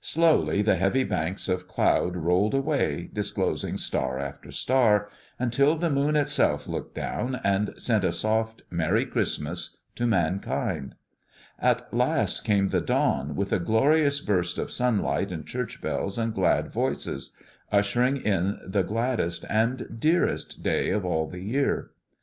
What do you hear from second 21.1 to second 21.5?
the